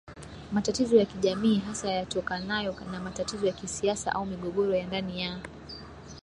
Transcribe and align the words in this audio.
matatizo 0.51 0.95
ya 0.97 1.05
kijamii 1.05 1.59
hasa 1.59 1.91
yatokanayo 1.91 2.75
na 2.91 2.99
matatizo 2.99 3.47
ya 3.47 3.53
kisiasa 3.53 4.15
au 4.15 4.25
migogoro 4.25 4.75
ya 4.75 4.87
ndani 4.87 5.21
ya 5.21 5.39